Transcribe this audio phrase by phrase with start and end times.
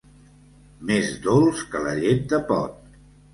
[0.91, 2.99] Més dolç que la llet de pot.